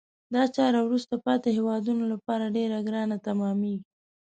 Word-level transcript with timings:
دا 0.33 0.43
چاره 0.55 0.79
وروسته 0.83 1.13
پاتې 1.25 1.49
هېوادونه 1.57 2.03
لپاره 2.13 2.53
ډیره 2.57 2.77
ګرانه 2.87 3.17
تمامیږي. 3.27 3.87